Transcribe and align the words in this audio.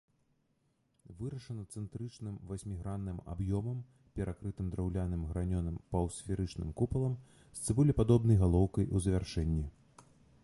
Вырашана 1.17 1.63
цэнтрычным 1.79 2.37
васьмігранным 2.51 3.19
аб'ёмам, 3.33 3.83
перакрытым 4.19 4.71
драўляным 4.75 5.27
гранёным 5.33 5.75
паўсферычным 5.95 6.71
купалам 6.79 7.17
з 7.43 7.59
цыбулепадобнай 7.67 8.41
галоўкай 8.45 8.89
у 8.95 9.03
завяршэнні. 9.07 9.65